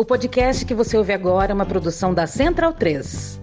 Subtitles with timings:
[0.00, 3.40] O podcast que você ouve agora é uma produção da Central 3.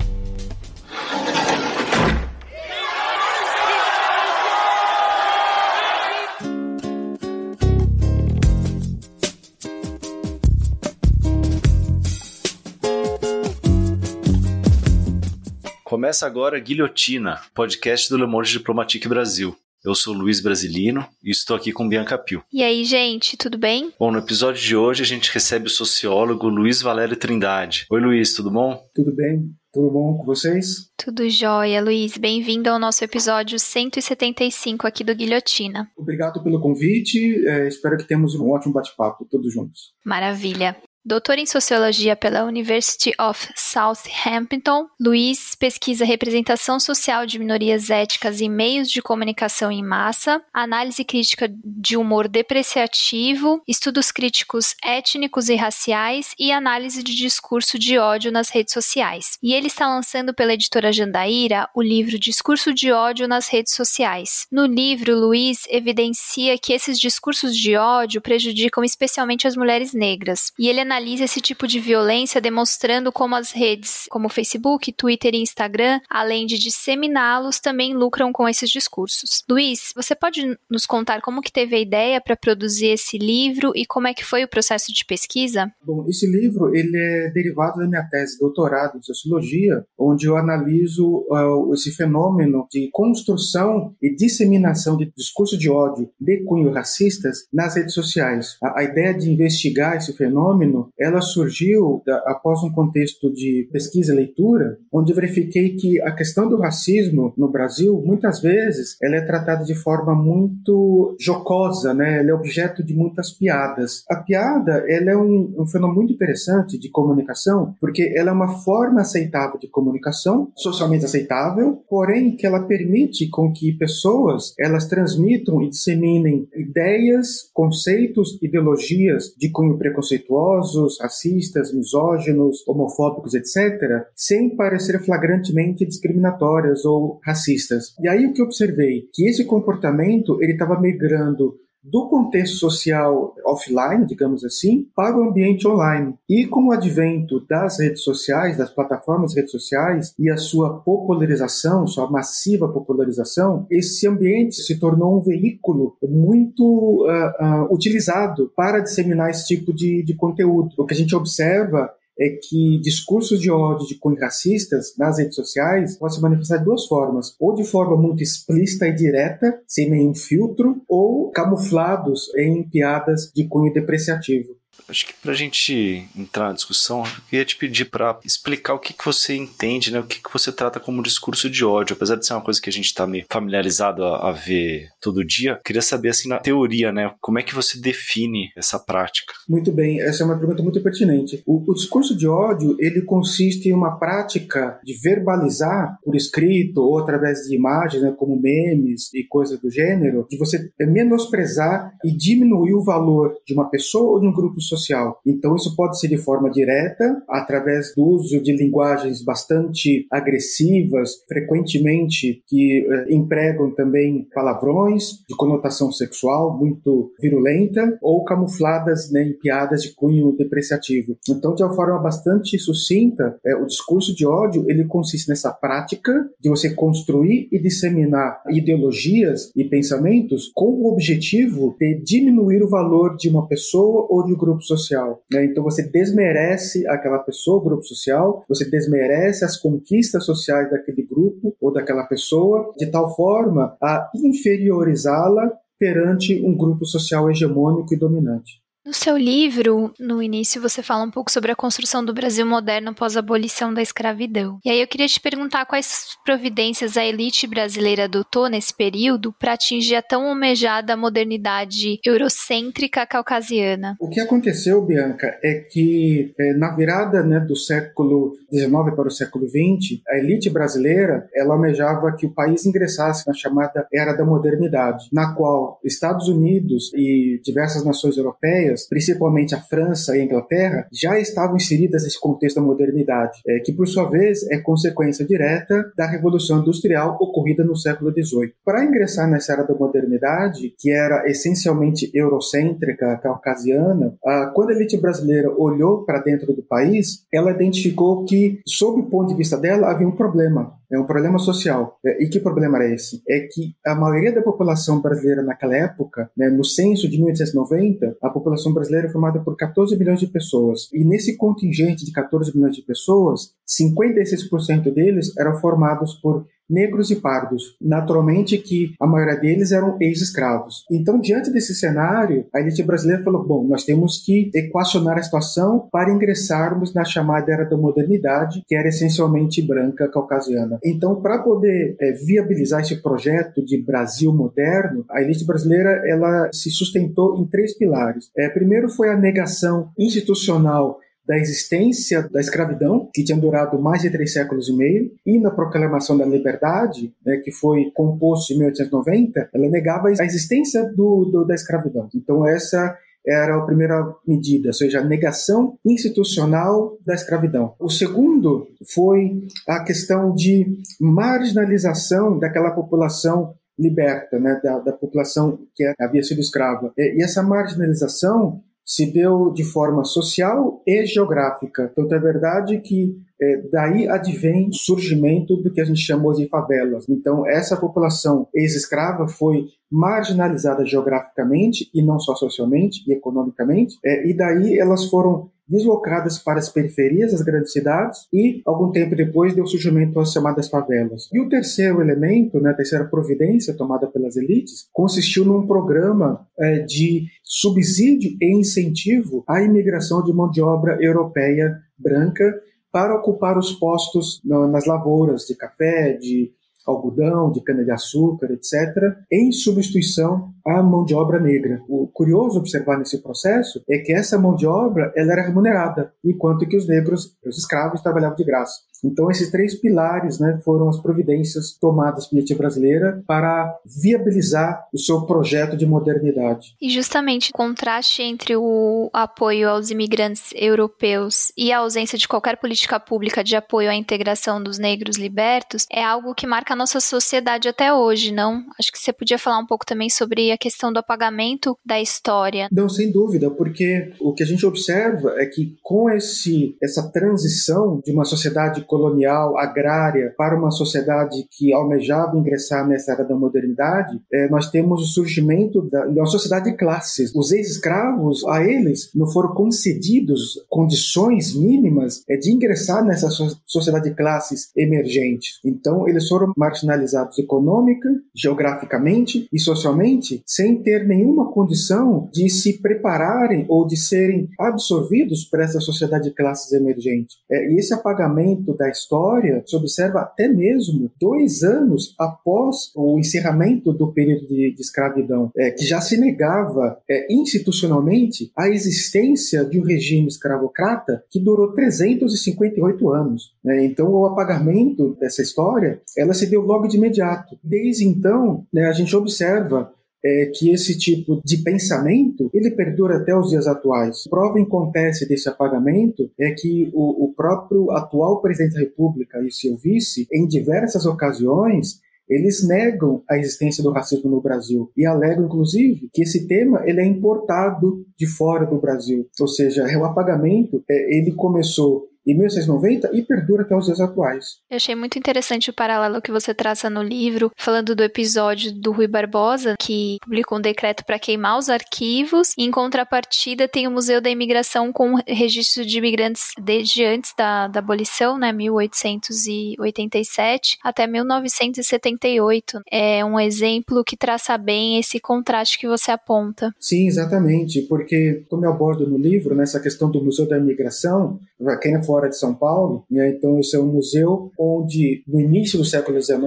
[15.83, 19.57] Começa agora Guilhotina, podcast do Le Monde Diplomatique Brasil.
[19.85, 22.43] Eu sou Luiz Brasilino e estou aqui com Bianca Pio.
[22.51, 23.93] E aí, gente, tudo bem?
[23.99, 27.85] Bom, no episódio de hoje a gente recebe o sociólogo Luiz Valério Trindade.
[27.91, 28.83] Oi, Luiz, tudo bom?
[28.95, 29.53] Tudo bem.
[29.71, 30.89] Tudo bom com vocês?
[30.97, 32.17] Tudo jóia, Luiz.
[32.17, 35.87] Bem-vindo ao nosso episódio 175 aqui do Guilhotina.
[35.95, 37.47] Obrigado pelo convite.
[37.47, 39.93] É, espero que tenhamos um ótimo bate-papo todos juntos.
[40.03, 40.75] Maravilha.
[41.07, 48.49] Doutor em Sociologia pela University of Southampton, Luiz pesquisa representação social de minorias étnicas em
[48.49, 56.33] meios de comunicação em massa, análise crítica de humor depreciativo, estudos críticos étnicos e raciais
[56.39, 59.37] e análise de discurso de ódio nas redes sociais.
[59.43, 64.47] E ele está lançando pela editora Jandaíra o livro Discurso de ódio nas redes sociais.
[64.51, 70.67] No livro, Luiz evidencia que esses discursos de ódio prejudicam especialmente as mulheres negras, e
[70.67, 75.99] ele analisa esse tipo de violência demonstrando como as redes, como Facebook, Twitter e Instagram,
[76.09, 79.43] além de disseminá-los, também lucram com esses discursos.
[79.49, 83.85] Luiz, você pode nos contar como que teve a ideia para produzir esse livro e
[83.85, 85.69] como é que foi o processo de pesquisa?
[85.83, 90.37] Bom, esse livro ele é derivado da minha tese de doutorado em sociologia, onde eu
[90.37, 97.47] analiso uh, esse fenômeno de construção e disseminação de discurso de ódio de cunho racistas
[97.51, 98.57] nas redes sociais.
[98.63, 104.15] A, a ideia de investigar esse fenômeno ela surgiu após um contexto de pesquisa e
[104.15, 109.63] leitura, onde verifiquei que a questão do racismo no Brasil, muitas vezes, ela é tratada
[109.63, 112.19] de forma muito jocosa, né?
[112.19, 114.03] Ela é objeto de muitas piadas.
[114.09, 118.59] A piada, ela é um, um fenômeno muito interessante de comunicação, porque ela é uma
[118.59, 125.61] forma aceitável de comunicação, socialmente aceitável, porém que ela permite com que pessoas, elas transmitam
[125.61, 135.85] e disseminem ideias, conceitos, ideologias de cunho preconceituoso, racistas, misóginos, homofóbicos, etc., sem parecer flagrantemente
[135.85, 137.95] discriminatórias ou racistas.
[138.01, 139.09] E aí o que observei?
[139.13, 145.67] Que esse comportamento ele estava migrando do contexto social offline, digamos assim, para o ambiente
[145.67, 146.15] online.
[146.27, 150.79] E com o advento das redes sociais, das plataformas de redes sociais e a sua
[150.79, 158.79] popularização, sua massiva popularização, esse ambiente se tornou um veículo muito uh, uh, utilizado para
[158.79, 160.69] disseminar esse tipo de, de conteúdo.
[160.77, 161.89] O que a gente observa
[162.19, 166.65] é que discursos de ódio de cunho racistas nas redes sociais podem se manifestar de
[166.65, 172.63] duas formas, ou de forma muito explícita e direta, sem nenhum filtro, ou camuflados em
[172.63, 174.55] piadas de cunho depreciativo.
[174.87, 178.79] Acho que para a gente entrar na discussão, eu queria te pedir para explicar o
[178.79, 179.99] que, que você entende, né?
[179.99, 181.95] o que, que você trata como discurso de ódio.
[181.95, 185.25] Apesar de ser uma coisa que a gente está meio familiarizado a, a, ver todo
[185.25, 187.11] dia, queria saber, assim, na teoria, né?
[187.19, 189.33] como é que você define essa prática?
[189.49, 191.41] Muito bem, essa é uma pergunta muito pertinente.
[191.45, 196.99] O, o discurso de ódio, ele consiste em uma prática de verbalizar por escrito ou
[196.99, 202.73] através de imagens, né, como memes e coisas do gênero, de você menosprezar e diminuir
[202.73, 205.19] o valor de uma pessoa ou de um grupo social.
[205.25, 212.41] Então, isso pode ser de forma direta, através do uso de linguagens bastante agressivas, frequentemente
[212.47, 219.81] que eh, empregam também palavrões de conotação sexual muito virulenta ou camufladas né, em piadas
[219.81, 221.17] de cunho depreciativo.
[221.29, 226.13] Então, de uma forma bastante sucinta, eh, o discurso de ódio ele consiste nessa prática
[226.39, 233.15] de você construir e disseminar ideologias e pensamentos com o objetivo de diminuir o valor
[233.17, 235.21] de uma pessoa ou de um grupo grupo social.
[235.31, 235.45] Né?
[235.45, 241.71] Então você desmerece aquela pessoa, grupo social, você desmerece as conquistas sociais daquele grupo ou
[241.71, 248.64] daquela pessoa, de tal forma a inferiorizá-la perante um grupo social hegemônico e dominante.
[248.85, 252.91] No seu livro, no início, você fala um pouco sobre a construção do Brasil moderno
[252.91, 254.59] após a abolição da escravidão.
[254.63, 259.53] E aí eu queria te perguntar quais providências a elite brasileira adotou nesse período para
[259.53, 263.95] atingir a tão almejada modernidade eurocêntrica caucasiana.
[263.99, 269.11] O que aconteceu, Bianca, é que é, na virada né, do século XIX para o
[269.11, 274.23] século XX, a elite brasileira ela almejava que o país ingressasse na chamada Era da
[274.23, 280.23] Modernidade, na qual Estados Unidos e diversas nações europeias europeias, principalmente a França e a
[280.23, 285.25] Inglaterra, já estavam inseridas nesse contexto da modernidade, é, que por sua vez é consequência
[285.25, 288.53] direta da Revolução Industrial ocorrida no século XVIII.
[288.63, 294.15] Para ingressar nessa era da modernidade, que era essencialmente eurocêntrica, caucasiana,
[294.53, 299.29] quando a elite brasileira olhou para dentro do país, ela identificou que, sob o ponto
[299.29, 301.99] de vista dela, havia um problema é um problema social.
[302.05, 303.21] É, e que problema era esse?
[303.27, 308.29] É que a maioria da população brasileira naquela época, né, no censo de 1890, a
[308.29, 310.89] população brasileira é formada por 14 milhões de pessoas.
[310.93, 317.17] E nesse contingente de 14 milhões de pessoas, 56% deles eram formados por negros e
[317.17, 317.75] pardos.
[317.81, 320.85] Naturalmente que a maioria deles eram ex-escravos.
[320.91, 325.87] Então, diante desse cenário, a elite brasileira falou: bom, nós temos que equacionar a situação
[325.91, 330.79] para ingressarmos na chamada era da modernidade, que era essencialmente branca caucasiana.
[330.83, 336.69] Então, para poder é, viabilizar esse projeto de Brasil moderno, a elite brasileira ela se
[336.69, 338.29] sustentou em três pilares.
[338.37, 344.09] É, primeiro foi a negação institucional da existência da escravidão, que tinha durado mais de
[344.09, 349.49] três séculos e meio, e na Proclamação da Liberdade, né, que foi composto em 1890,
[349.53, 352.07] ela negava a existência do, do, da escravidão.
[352.13, 357.73] Então, essa era a primeira medida, ou seja, a negação institucional da escravidão.
[357.79, 365.83] O segundo foi a questão de marginalização daquela população liberta, né, da, da população que
[365.99, 366.93] havia sido escrava.
[366.97, 371.91] E essa marginalização se deu de forma social e geográfica.
[371.91, 376.47] Então, é verdade que é, daí advém o surgimento do que a gente chamou de
[376.47, 377.09] favelas.
[377.09, 384.35] Então, essa população ex-escrava foi marginalizada geograficamente e não só socialmente e economicamente, é, e
[384.35, 389.65] daí elas foram deslocadas para as periferias das grandes cidades e, algum tempo depois, deu
[389.65, 391.29] surgimento às chamadas favelas.
[391.33, 396.79] E o terceiro elemento, né, a terceira providência tomada pelas elites, consistiu num programa é,
[396.79, 402.43] de subsídio e incentivo à imigração de mão de obra europeia branca
[402.91, 406.51] para ocupar os postos nas lavouras de café, de
[406.85, 411.81] algodão, de cana-de-açúcar, etc., em substituição à mão de obra negra.
[411.87, 416.67] O curioso observar nesse processo é que essa mão de obra ela era remunerada, enquanto
[416.67, 418.81] que os negros, os escravos, trabalhavam de graça.
[419.03, 424.97] Então, esses três pilares né, foram as providências tomadas pela elite brasileira para viabilizar o
[424.97, 426.75] seu projeto de modernidade.
[426.81, 432.57] E justamente o contraste entre o apoio aos imigrantes europeus e a ausência de qualquer
[432.57, 436.99] política pública de apoio à integração dos negros libertos é algo que marca a nossa
[436.99, 438.63] sociedade até hoje, não?
[438.79, 442.67] Acho que você podia falar um pouco também sobre a questão do apagamento da história.
[442.71, 448.01] Não, sem dúvida, porque o que a gente observa é que com esse, essa transição
[448.03, 454.19] de uma sociedade colonial, agrária, para uma sociedade que almejava ingressar nessa era da modernidade,
[454.31, 457.33] é, nós temos o surgimento da, de uma sociedade de classes.
[457.35, 464.09] Os ex-escravos, a eles, não foram concedidos condições mínimas é, de ingressar nessa so sociedade
[464.09, 465.59] de classes emergentes.
[465.63, 473.65] Então, eles foram marginalizados econômica, geograficamente e socialmente, sem ter nenhuma condição de se prepararem
[473.67, 477.37] ou de serem absorvidos por essa sociedade de classes emergentes.
[477.49, 483.93] É, e esse apagamento da história se observa até mesmo dois anos após o encerramento
[483.93, 489.79] do período de, de escravidão, é, que já se negava é, institucionalmente a existência de
[489.79, 493.55] um regime escravocrata que durou 358 anos.
[493.63, 493.85] Né?
[493.85, 497.57] Então, o apagamento dessa história, ela se deu logo de imediato.
[497.63, 499.91] Desde então, né, a gente observa
[500.25, 504.23] é, que esse tipo de pensamento ele perdura até os dias atuais.
[504.27, 509.77] Prova acontece desse apagamento é que o, o próprio atual presidente da República e seu
[509.77, 516.09] vice, em diversas ocasiões, eles negam a existência do racismo no Brasil e alegam, inclusive,
[516.11, 519.27] que esse tema ele é importado de fora do Brasil.
[519.39, 524.59] Ou seja, o apagamento é, ele começou em 1690 e perdura até os dias atuais.
[524.69, 528.91] Eu achei muito interessante o paralelo que você traça no livro, falando do episódio do
[528.91, 533.91] Rui Barbosa, que publicou um decreto para queimar os arquivos, e em contrapartida tem o
[533.91, 541.07] Museu da Imigração com registro de imigrantes desde antes da, da abolição, né, 1887 até
[541.07, 542.81] 1978.
[542.91, 546.73] É um exemplo que traça bem esse contraste que você aponta.
[546.79, 551.39] Sim, exatamente, porque como eu abordo no livro, nessa questão do Museu da Imigração,
[551.81, 553.03] quem não for fora de São Paulo.
[553.11, 553.29] Né?
[553.29, 556.39] Então, esse é um museu onde, no início do século XIX,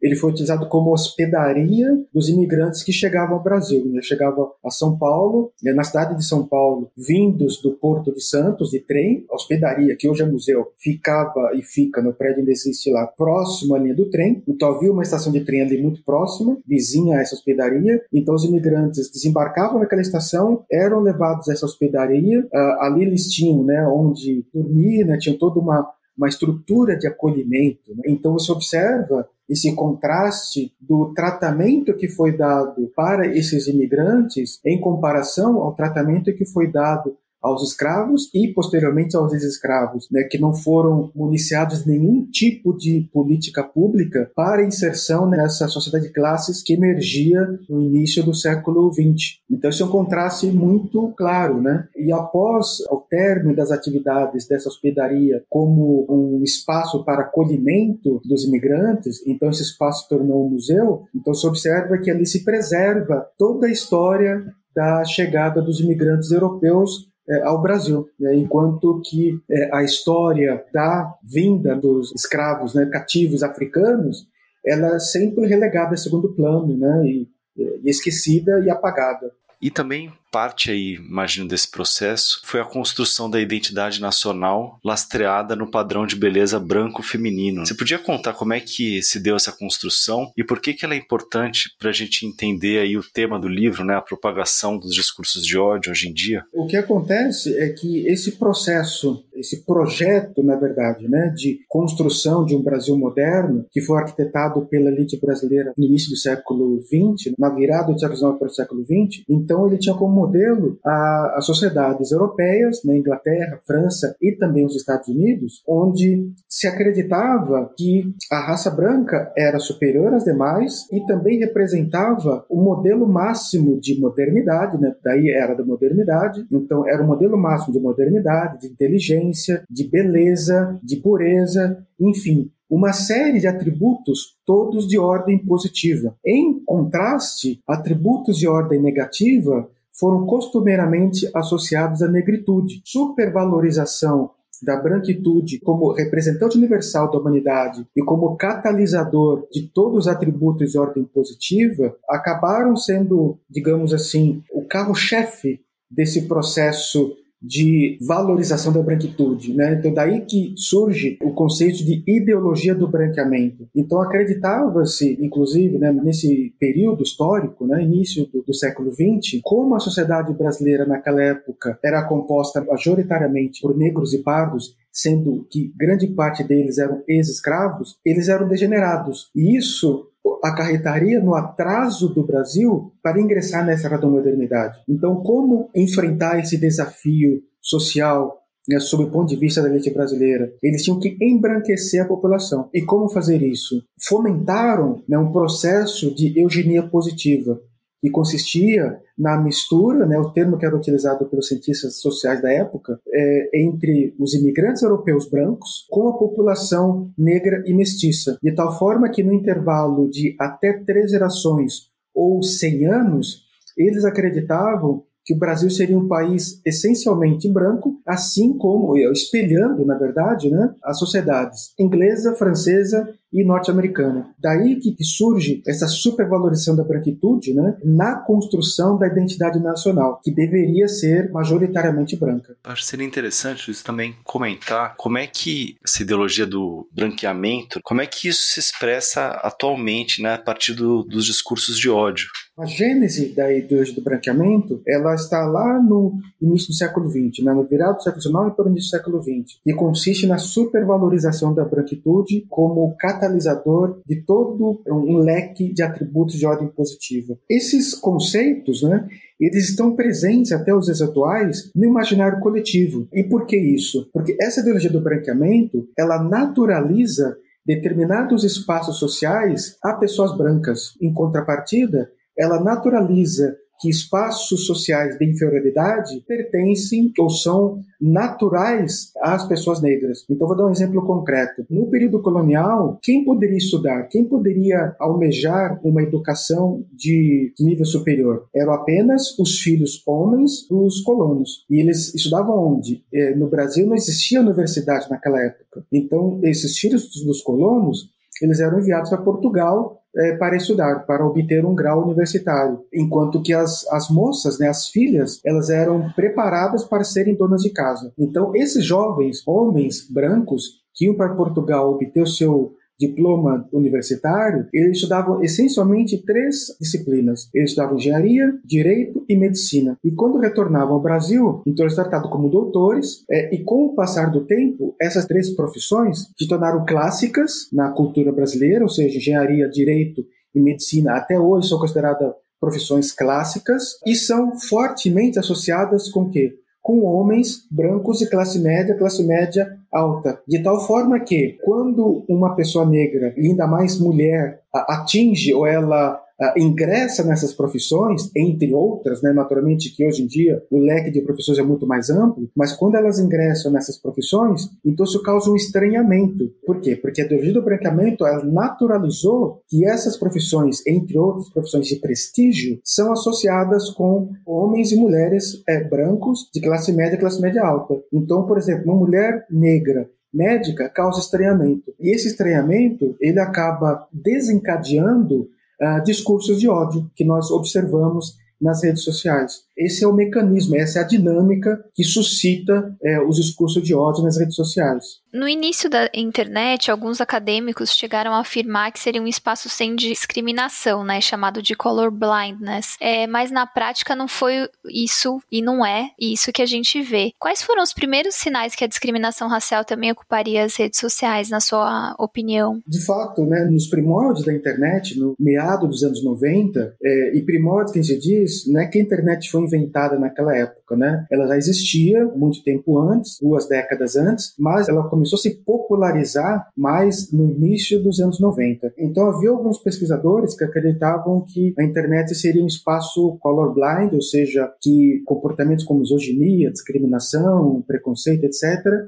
[0.00, 3.84] ele foi utilizado como hospedaria dos imigrantes que chegavam ao Brasil.
[3.92, 4.00] Né?
[4.00, 5.74] Chegavam a São Paulo, né?
[5.74, 10.08] na cidade de São Paulo, vindos do Porto de Santos, de trem, a hospedaria, que
[10.08, 14.08] hoje é museu, ficava e fica no prédio ainda existe lá, próximo à linha do
[14.08, 14.42] trem.
[14.48, 18.00] Então, havia uma estação de trem ali muito próxima, vizinha a essa hospedaria.
[18.12, 22.40] Então, os imigrantes desembarcavam naquela estação, eram levados a essa hospedaria.
[22.40, 27.94] Uh, ali eles tinham né, onde dormir, né, tinham toda uma, uma estrutura de acolhimento.
[27.94, 28.02] Né?
[28.06, 35.58] Então, você observa esse contraste do tratamento que foi dado para esses imigrantes em comparação
[35.58, 41.10] ao tratamento que foi dado aos escravos e posteriormente aos ex-escravos, né, que não foram
[41.14, 47.82] municiados nenhum tipo de política pública para inserção nessa sociedade de classes que emergia no
[47.82, 49.40] início do século XX.
[49.50, 51.86] Então isso é um contraste muito claro, né?
[51.96, 59.24] E após o término das atividades dessa hospedaria como um espaço para acolhimento dos imigrantes,
[59.26, 61.02] então esse espaço tornou um museu.
[61.14, 64.44] Então se observa que ali se preserva toda a história
[64.74, 67.11] da chegada dos imigrantes europeus
[67.42, 68.34] ao Brasil, né?
[68.36, 74.26] enquanto que é, a história da vinda dos escravos né, cativos africanos
[74.64, 77.04] ela é sempre relegada a segundo plano né?
[77.06, 79.32] e, e esquecida e apagada.
[79.60, 85.70] E também parte aí, imagino, desse processo foi a construção da identidade nacional lastreada no
[85.70, 87.66] padrão de beleza branco feminino.
[87.66, 90.94] Você podia contar como é que se deu essa construção e por que, que ela
[90.94, 94.94] é importante para a gente entender aí o tema do livro, né, a propagação dos
[94.94, 96.44] discursos de ódio hoje em dia?
[96.54, 102.56] O que acontece é que esse processo, esse projeto, na verdade, né, de construção de
[102.56, 107.50] um Brasil moderno, que foi arquitetado pela elite brasileira no início do século XX, na
[107.50, 112.12] virada do século XIX para o século XX, então ele tinha como modelo as sociedades
[112.12, 118.70] europeias, né, Inglaterra, França e também os Estados Unidos, onde se acreditava que a raça
[118.70, 124.94] branca era superior às demais e também representava o modelo máximo de modernidade, né?
[125.02, 130.78] daí era da modernidade, então era o modelo máximo de modernidade, de inteligência, de beleza,
[130.82, 136.16] de pureza, enfim, uma série de atributos, todos de ordem positiva.
[136.24, 139.68] Em contraste, atributos de ordem negativa
[140.02, 142.82] foram costumeiramente associados à negritude.
[142.84, 150.72] Supervalorização da branquitude como representante universal da humanidade e como catalisador de todos os atributos
[150.72, 159.54] de ordem positiva acabaram sendo, digamos assim, o carro-chefe desse processo de valorização da branquitude,
[159.54, 159.74] né?
[159.74, 163.68] Então daí que surge o conceito de ideologia do branqueamento.
[163.74, 169.80] Então acreditava-se, inclusive, né, nesse período histórico, né, início do, do século XX, como a
[169.80, 176.44] sociedade brasileira naquela época era composta majoritariamente por negros e pardos, sendo que grande parte
[176.44, 179.30] deles eram ex-escravos, eles eram degenerados.
[179.34, 180.11] E isso
[180.42, 184.78] acarretaria no atraso do Brasil para ingressar nessa modernidade.
[184.88, 190.52] Então, como enfrentar esse desafio social né, sob o ponto de vista da elite brasileira.
[190.62, 192.68] Eles tinham que embranquecer a população.
[192.72, 193.82] E como fazer isso?
[194.06, 197.60] Fomentaram né, um processo de eugenia positiva
[198.02, 202.98] que consistia na mistura, né, o termo que era utilizado pelos cientistas sociais da época,
[203.08, 209.08] é, entre os imigrantes europeus brancos com a população negra e mestiça, de tal forma
[209.08, 213.44] que no intervalo de até três gerações ou 100 anos,
[213.78, 220.50] eles acreditavam que o Brasil seria um país essencialmente branco, assim como, espelhando, na verdade,
[220.50, 224.28] né, as sociedades inglesa, francesa e norte-americana.
[224.38, 230.86] Daí que, surge essa supervalorização da branquitude né, na construção da identidade nacional, que deveria
[230.86, 232.54] ser majoritariamente branca.
[232.62, 238.00] Acho que seria interessante isso também comentar como é que essa ideologia do branqueamento, como
[238.00, 242.26] é que isso se expressa atualmente né, a partir do, dos discursos de ódio.
[242.58, 247.52] A gênese da ideologia do branqueamento, ela está lá no início do século XX, né,
[247.54, 251.54] no virado do século XIX para o início do século XX, e consiste na supervalorização
[251.54, 257.38] da branquitude como catalisador de todo um leque de atributos de ordem positiva.
[257.48, 259.08] Esses conceitos, né,
[259.40, 263.08] eles estão presentes até os dias atuais no imaginário coletivo.
[263.14, 264.10] E por que isso?
[264.12, 270.96] Porque essa ideologia do branqueamento, ela naturaliza determinados espaços sociais a pessoas brancas.
[271.00, 279.82] Em contrapartida, ela naturaliza que espaços sociais de inferioridade pertencem ou são naturais às pessoas
[279.82, 280.24] negras.
[280.30, 281.66] Então, vou dar um exemplo concreto.
[281.68, 284.04] No período colonial, quem poderia estudar?
[284.04, 288.46] Quem poderia almejar uma educação de nível superior?
[288.54, 291.66] Eram apenas os filhos homens dos colonos.
[291.68, 293.02] E eles estudavam onde?
[293.12, 295.84] É, no Brasil não existia universidade naquela época.
[295.92, 301.64] Então, esses filhos dos colonos eles eram enviados para Portugal é, para estudar, para obter
[301.64, 307.04] um grau universitário, enquanto que as, as moças, né, as filhas, elas eram preparadas para
[307.04, 308.12] serem donas de casa.
[308.18, 314.96] Então, esses jovens homens brancos que iam para Portugal obter o seu diploma universitário, eles
[314.96, 317.48] estudavam essencialmente três disciplinas.
[317.54, 319.98] Eles estudavam engenharia, direito e medicina.
[320.04, 324.30] E quando retornavam ao Brasil, então eles tratados como doutores, é, e com o passar
[324.30, 330.24] do tempo, essas três profissões se tornaram clássicas na cultura brasileira, ou seja, engenharia, direito
[330.54, 336.61] e medicina até hoje são consideradas profissões clássicas e são fortemente associadas com o quê?
[336.82, 340.40] Com homens brancos de classe média, classe média alta.
[340.46, 346.20] De tal forma que, quando uma pessoa negra, e ainda mais mulher, atinge ou ela
[346.42, 351.20] uh, ingressa nessas profissões, entre outras, né, naturalmente que hoje em dia o leque de
[351.20, 355.56] profissões é muito mais amplo, mas quando elas ingressam nessas profissões, então isso causa um
[355.56, 356.50] estranhamento.
[356.66, 356.96] Por quê?
[356.96, 362.80] Porque a ideologia do branqueamento ela naturalizou que essas profissões, entre outras profissões de prestígio,
[362.84, 367.94] são associadas com homens e mulheres é, brancos de classe média e classe média alta.
[368.12, 371.92] Então, por exemplo, uma mulher negra médica causa estranhamento.
[372.00, 375.48] E esse estranhamento, ele acaba desencadeando
[375.82, 379.64] uh, discursos de ódio que nós observamos nas redes sociais.
[379.76, 384.22] Esse é o mecanismo, essa é a dinâmica que suscita é, os discursos de ódio
[384.22, 385.21] nas redes sociais.
[385.32, 391.02] No início da internet, alguns acadêmicos chegaram a afirmar que seria um espaço sem discriminação,
[391.02, 392.96] né, chamado de color blindness.
[393.00, 397.32] É, mas na prática não foi isso e não é isso que a gente vê.
[397.38, 401.60] Quais foram os primeiros sinais que a discriminação racial também ocuparia as redes sociais, na
[401.60, 402.82] sua opinião?
[402.86, 407.92] De fato, né, nos primórdios da internet, no meado dos anos 90, é, e primórdios
[407.92, 411.26] que a gente diz, não é que a internet foi inventada naquela época, né?
[411.30, 416.68] Ela já existia muito tempo antes, duas décadas antes, mas ela começou a se popularizar
[416.76, 418.92] mais no início dos anos 90.
[418.98, 424.70] Então havia alguns pesquisadores que acreditavam que a internet seria um espaço colorblind, ou seja,
[424.80, 428.62] que comportamentos como misoginia, discriminação, preconceito, etc.,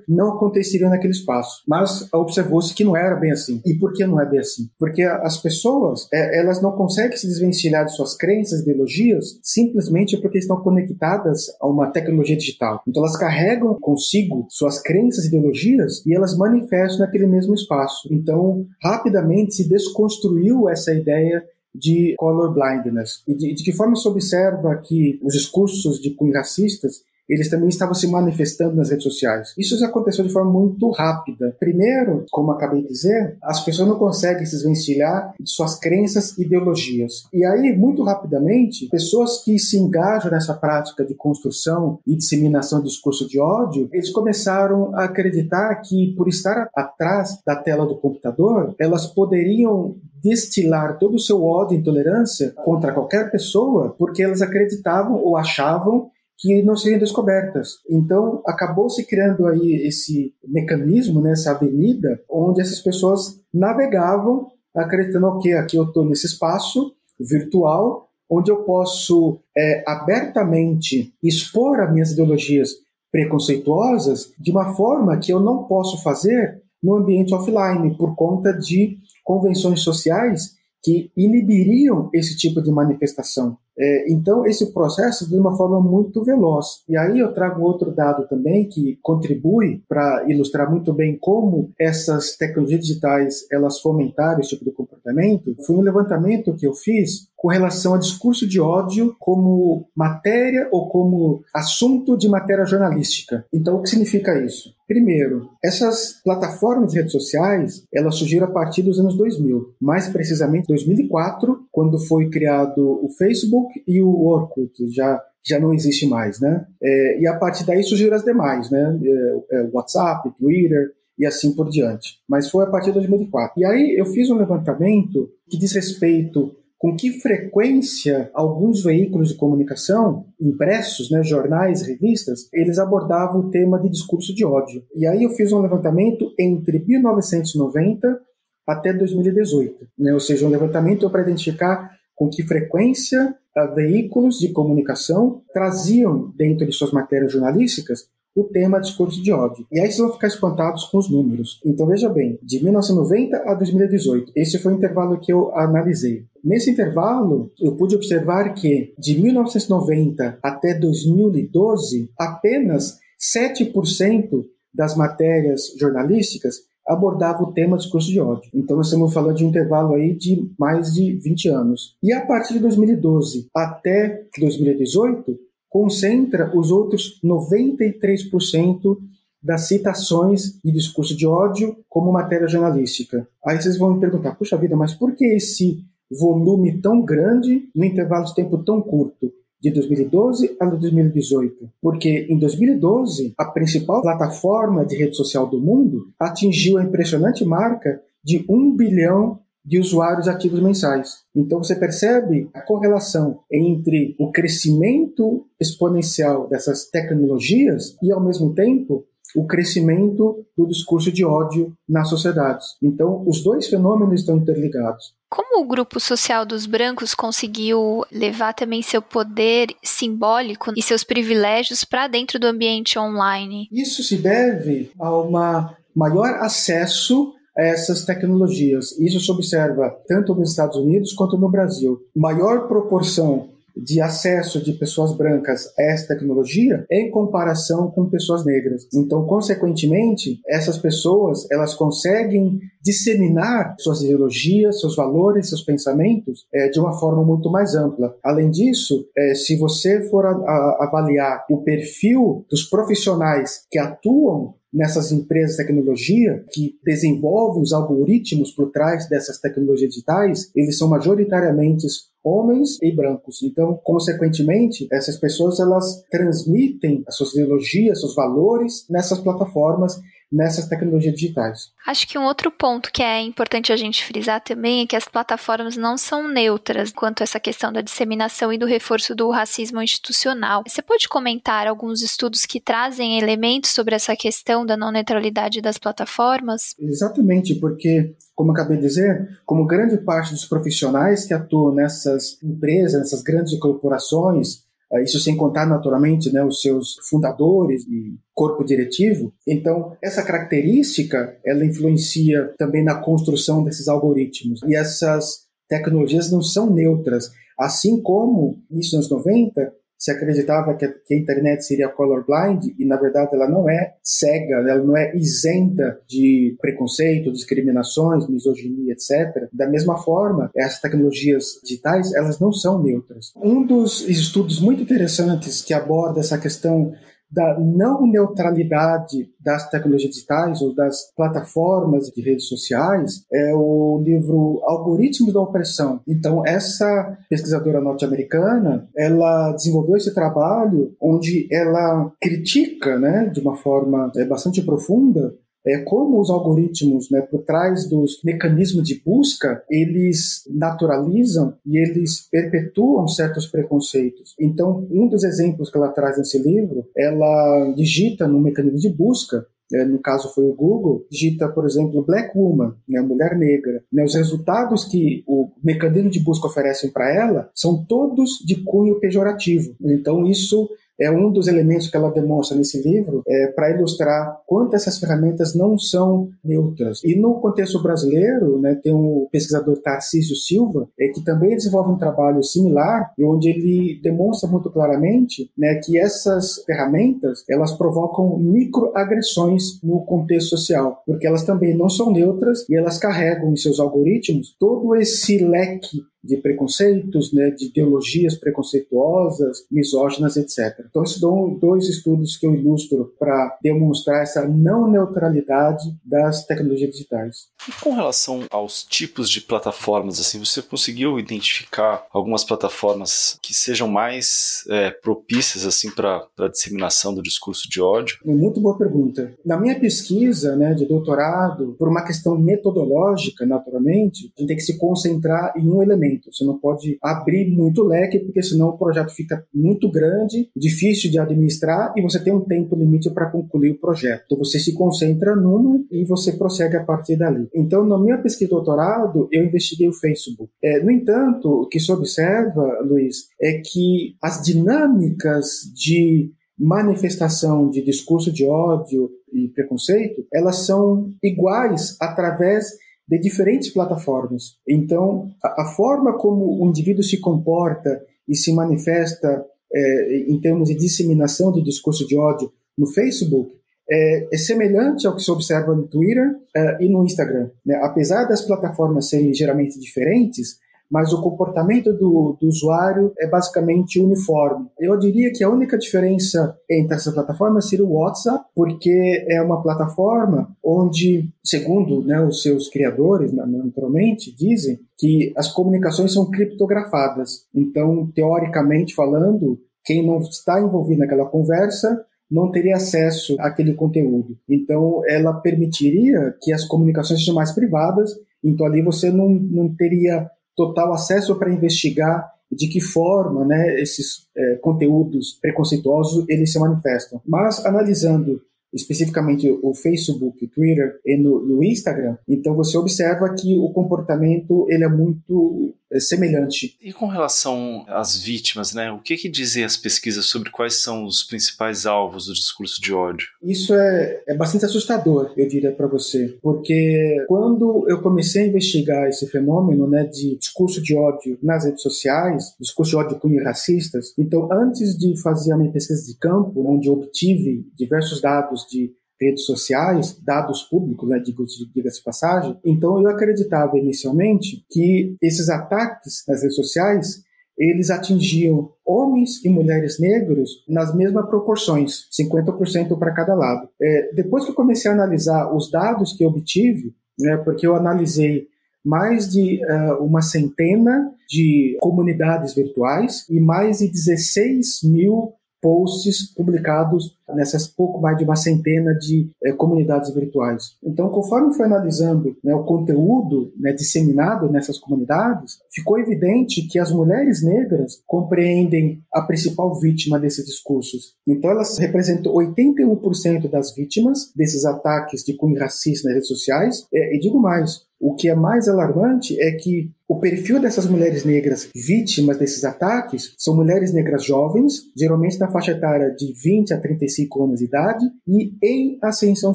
[0.09, 1.63] não aconteceriam naquele espaço.
[1.67, 3.61] Mas observou-se que não era bem assim.
[3.65, 4.69] E por que não é bem assim?
[4.79, 10.39] Porque as pessoas, é, elas não conseguem se desvencilhar de suas crenças, ideologias, simplesmente porque
[10.39, 12.83] estão conectadas a uma tecnologia digital.
[12.87, 18.09] Então elas carregam consigo suas crenças e ideologias e elas manifestam naquele mesmo espaço.
[18.11, 23.23] Então, rapidamente se desconstruiu essa ideia de color blindness.
[23.27, 27.69] E de, de que forma se observa que os discursos de cunho racistas eles também
[27.69, 29.55] estavam se manifestando nas redes sociais.
[29.59, 31.57] Isso aconteceu de forma muito rápida.
[31.59, 36.43] Primeiro, como acabei de dizer, as pessoas não conseguem se desvencilhar de suas crenças e
[36.43, 37.25] ideologias.
[37.33, 42.87] E aí, muito rapidamente, pessoas que se engajam nessa prática de construção e disseminação do
[42.87, 48.75] discurso de ódio, eles começaram a acreditar que, por estar atrás da tela do computador,
[48.79, 55.23] elas poderiam destilar todo o seu ódio e intolerância contra qualquer pessoa, porque elas acreditavam
[55.23, 57.79] ou achavam que não seriam descobertas.
[57.89, 65.27] Então, acabou se criando aí esse mecanismo, né, essa avenida, onde essas pessoas navegavam acreditando,
[65.27, 72.11] ok, aqui eu estou nesse espaço virtual, onde eu posso é, abertamente expor as minhas
[72.11, 72.71] ideologias
[73.13, 78.99] preconceituosas de uma forma que eu não posso fazer no ambiente offline, por conta de
[79.23, 83.57] convenções sociais que inibiriam esse tipo de manifestação.
[83.79, 86.83] É, então, esse processo de uma forma muito veloz.
[86.89, 92.37] E aí eu trago outro dado também que contribui para ilustrar muito bem como essas
[92.37, 95.57] tecnologias digitais elas fomentaram esse tipo de comportamento.
[95.67, 100.89] Foi um levantamento que eu fiz com relação ao discurso de ódio como matéria ou
[100.89, 103.45] como assunto de matéria jornalística.
[103.53, 104.75] Então, o que significa isso?
[104.87, 110.69] Primeiro, essas plataformas de redes sociais, elas surgiram a partir dos anos 2000, mais precisamente
[110.69, 116.67] 2004, quando foi criado o Facebook e o Orkut, já já não existe mais, né?
[116.83, 118.99] É, e a partir daí surgiram as demais, né?
[119.05, 122.19] É, é, WhatsApp, Twitter e assim por diante.
[122.27, 123.61] Mas foi a partir de 2004.
[123.61, 129.37] E aí eu fiz um levantamento que diz respeito com que frequência alguns veículos de
[129.37, 134.85] comunicação, impressos, né, jornais, revistas, eles abordavam o tema de discurso de ódio.
[134.95, 138.21] E aí eu fiz um levantamento entre 1990
[138.67, 143.35] até 2018, né, ou seja, um levantamento para identificar com que frequência
[143.75, 149.67] veículos de comunicação traziam dentro de suas matérias jornalísticas o tema discurso de ódio.
[149.73, 151.63] E aí vocês vão ficar espantados com os números.
[151.65, 156.27] Então veja bem, de 1990 a 2018, esse foi o intervalo que eu analisei.
[156.45, 162.99] Nesse intervalo, eu pude observar que de 1990 até 2012, apenas
[163.35, 168.51] 7% das matérias jornalísticas abordava o tema discurso de ódio.
[168.53, 171.97] Então nós estamos falando de um intervalo aí de mais de 20 anos.
[172.03, 175.39] E a partir de 2012 até 2018,
[175.71, 178.99] concentra os outros 93%
[179.43, 183.27] das citações de discurso de ódio como matéria jornalística.
[183.47, 185.85] Aí vocês vão me perguntar, puxa vida, mas por que esse
[186.19, 189.33] volume tão grande no intervalo de tempo tão curto?
[189.65, 196.09] de 2012 a 2018, porque em 2012 a principal plataforma de rede social do mundo
[196.21, 201.25] atingiu a impressionante marca de 1 bilhão de usuários ativos mensais.
[201.35, 209.07] Então você percebe a correlação entre o crescimento exponencial dessas tecnologias e, ao mesmo tempo,
[209.35, 212.77] o crescimento do discurso de ódio nas sociedades.
[212.81, 215.15] Então, os dois fenômenos estão interligados.
[215.35, 221.83] Como o grupo social dos brancos conseguiu levar também seu poder simbólico e seus privilégios
[221.83, 223.67] para dentro do ambiente online?
[223.73, 228.97] Isso se deve a uma maior acesso a essas tecnologias.
[228.97, 231.99] Isso se observa tanto nos Estados Unidos quanto no Brasil.
[232.15, 238.87] Maior proporção de acesso de pessoas brancas a essa tecnologia em comparação com pessoas negras.
[238.95, 246.79] Então, consequentemente, essas pessoas elas conseguem disseminar suas ideologias, seus valores, seus pensamentos é, de
[246.79, 248.15] uma forma muito mais ampla.
[248.23, 254.55] Além disso, é, se você for a, a, avaliar o perfil dos profissionais que atuam
[254.75, 260.89] nessas empresas de tecnologia que desenvolvem os algoritmos por trás dessas tecnologias digitais, eles são
[260.89, 261.87] majoritariamente
[262.25, 263.43] homens e brancos.
[263.43, 271.15] Então, consequentemente, essas pessoas elas transmitem as suas ideologias, seus valores nessas plataformas nessas tecnologias
[271.15, 271.73] digitais.
[271.87, 275.07] Acho que um outro ponto que é importante a gente frisar também é que as
[275.07, 279.81] plataformas não são neutras quanto a essa questão da disseminação e do reforço do racismo
[279.81, 280.63] institucional.
[280.67, 285.79] Você pode comentar alguns estudos que trazem elementos sobre essa questão da não neutralidade das
[285.79, 286.75] plataformas?
[286.79, 292.99] Exatamente, porque como acabei de dizer, como grande parte dos profissionais que atuam nessas empresas,
[292.99, 294.65] nessas grandes corporações,
[295.03, 299.33] isso sem contar naturalmente né, os seus fundadores e corpo diretivo.
[299.47, 304.61] Então, essa característica ela influencia também na construção desses algoritmos.
[304.65, 307.31] E essas tecnologias não são neutras.
[307.59, 309.73] Assim como, nos 90,
[310.05, 313.95] se acreditava que a, que a, internet seria colorblind e na verdade ela não é
[314.03, 319.49] cega, ela não é isenta de preconceito, discriminações, misoginia, etc.
[319.51, 323.33] Da mesma forma, essas tecnologias digitais elas não são neutras.
[323.35, 326.93] Um dos estudos muito interessantes que aborda essa questão
[327.35, 334.61] da não neutralidade das tecnologias digitais ou das plataformas de redes sociais é o livro
[334.65, 336.01] Algoritmos da Opressão.
[336.09, 344.11] Então, essa pesquisadora norte-americana, ela desenvolveu esse trabalho onde ela critica, né, de uma forma
[344.17, 345.35] é, bastante profunda,
[345.67, 352.29] é, como os algoritmos, né, por trás dos mecanismos de busca, eles naturalizam e eles
[352.31, 354.35] perpetuam certos preconceitos.
[354.39, 359.47] Então, um dos exemplos que ela traz nesse livro, ela digita no mecanismo de busca
[359.73, 363.83] é, no caso foi o Google, digita, por exemplo, Black Woman, né, mulher negra.
[363.93, 369.01] Né, os resultados que o mecanismo de busca oferecem para ela são todos de cunho
[369.01, 369.75] pejorativo.
[369.81, 370.69] Então, isso
[371.01, 375.55] é um dos elementos que ela demonstra nesse livro é, para ilustrar quanto essas ferramentas
[375.55, 377.03] não são neutras.
[377.05, 381.99] E no contexto brasileiro, né, tem um pesquisador Tarcísio Silva, é, que também desenvolve um
[381.99, 390.05] trabalho similar, onde ele demonstra muito claramente né, que essas ferramentas elas provocam microagressões no
[390.05, 394.95] contexto social, porque elas também não são neutras e elas carregam em seus algoritmos todo
[394.95, 400.85] esse leque de preconceitos, né, de ideologias preconceituosas, misóginas, etc.
[400.89, 406.91] Então, esses são dois estudos que eu ilustro para demonstrar essa não neutralidade das tecnologias
[406.91, 407.49] digitais.
[407.69, 413.89] E com relação aos tipos de plataformas, assim, você conseguiu identificar algumas plataformas que sejam
[413.89, 418.19] mais é, propícias assim para a disseminação do discurso de ódio?
[418.25, 419.35] Muito boa pergunta.
[419.45, 424.63] Na minha pesquisa, né, de doutorado, por uma questão metodológica, naturalmente, a gente tem que
[424.63, 429.11] se concentrar em um elemento você não pode abrir muito leque, porque senão o projeto
[429.15, 433.79] fica muito grande, difícil de administrar e você tem um tempo limite para concluir o
[433.79, 434.25] projeto.
[434.27, 437.49] Então você se concentra numa e você prossegue a partir dali.
[437.55, 440.51] Então, na minha pesquisa de doutorado, eu investiguei o Facebook.
[440.63, 447.83] É, no entanto, o que se observa, Luiz, é que as dinâmicas de manifestação de
[447.83, 452.67] discurso de ódio e preconceito, elas são iguais através
[453.07, 454.57] de diferentes plataformas.
[454.69, 460.69] Então, a, a forma como o indivíduo se comporta e se manifesta é, em termos
[460.69, 463.53] de disseminação de discurso de ódio no Facebook
[463.91, 467.51] é, é semelhante ao que se observa no Twitter uh, e no Instagram.
[467.65, 467.77] Né?
[467.83, 470.59] Apesar das plataformas serem ligeiramente diferentes,
[470.95, 474.69] mas o comportamento do, do, usuário é basicamente uniforme.
[474.79, 479.61] Eu diria que a única diferença entre essas plataformas seria o WhatsApp, porque é uma
[479.61, 487.41] plataforma onde, segundo né, os seus criadores, naturalmente, dizem que as comunicações são criptografadas.
[487.53, 494.39] Então, teoricamente falando, quem não está envolvido naquela conversa não teria acesso àquele conteúdo.
[494.49, 498.13] Então, ela permitiria que as comunicações sejam mais privadas,
[498.45, 504.29] então ali você não, não teria total acesso para investigar de que forma né, esses
[504.37, 507.21] é, conteúdos preconceituosos eles se manifestam.
[507.27, 508.41] Mas analisando
[508.75, 514.67] especificamente o Facebook, o Twitter e no, no, Instagram, então você observa que o comportamento
[514.69, 516.77] ele é muito é, semelhante.
[516.83, 518.91] E com relação às vítimas, né?
[518.91, 522.93] O que, que dizem as pesquisas sobre quais são os principais alvos do discurso de
[522.93, 523.29] ódio?
[523.43, 529.09] Isso é, é bastante assustador, eu diria para você, porque quando eu comecei a investigar
[529.09, 534.13] esse fenômeno, né, de discurso de ódio nas redes sociais, discurso de ódio cunho racistas,
[534.19, 538.93] então antes de fazer a minha pesquisa de campo, onde eu obtive diversos dados de
[539.21, 542.59] redes sociais, dados públicos, né, diga-se passagem.
[542.65, 547.25] Então eu acreditava inicialmente que esses ataques nas redes sociais
[547.57, 553.69] eles atingiam homens e mulheres negros nas mesmas proporções, 50% para cada lado.
[553.81, 557.77] É, depois que eu comecei a analisar os dados que eu obtive, né, porque eu
[557.77, 558.49] analisei
[558.85, 567.17] mais de uh, uma centena de comunidades virtuais e mais de 16 mil posts publicados
[567.35, 570.77] nessas pouco mais de uma centena de é, comunidades virtuais.
[570.83, 576.93] Então, conforme foi analisando né, o conteúdo né, disseminado nessas comunidades, ficou evidente que as
[576.93, 581.15] mulheres negras compreendem a principal vítima desses discursos.
[581.27, 586.87] Então, elas representam 81% das vítimas desses ataques de cunho racista nas redes sociais.
[586.93, 591.25] É, e digo mais, o que é mais alarmante é que o perfil dessas mulheres
[591.25, 596.81] negras vítimas desses ataques são mulheres negras jovens, geralmente na faixa etária de 20 a
[596.81, 599.55] 35 anos de idade e em ascensão